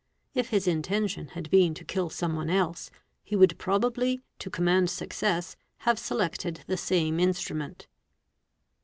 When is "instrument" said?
7.19-7.85